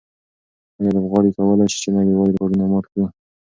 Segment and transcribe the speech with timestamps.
[0.79, 3.03] آیا لوبغاړي کولای شي چې نړیوال ریکارډونه مات کړي؟